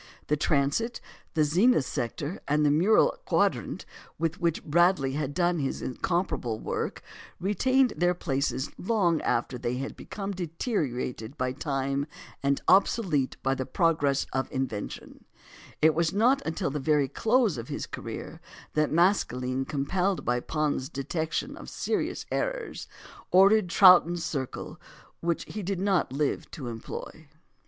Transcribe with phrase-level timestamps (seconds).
[0.29, 0.99] The transit,
[1.35, 3.85] the zenith sector, and the mural quadrant,
[4.17, 7.03] with which Bradley had done his incomparable work,
[7.39, 12.07] retained their places long after they had become deteriorated by time
[12.41, 15.25] and obsolete by the progress of invention; and
[15.83, 18.41] it was not until the very close of his career
[18.73, 22.87] that Maskelyne, compelled by Pond's detection of serious errors,
[23.29, 24.81] ordered a Troughton's circle,
[25.19, 27.27] which he did not live to employ.